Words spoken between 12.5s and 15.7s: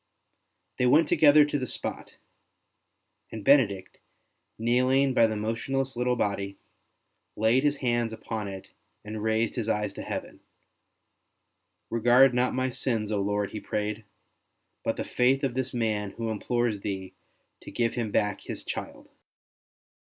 my sins, Lord," he prayed," but the faith of